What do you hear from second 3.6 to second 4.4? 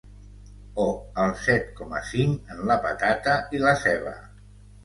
la ceba.